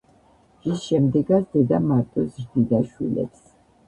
რის 0.61 0.79
შემდეგაც 0.85 1.45
დედა 1.55 1.79
მარტო 1.89 2.23
ზრდიდა 2.37 2.81
შვილებს. 2.95 3.45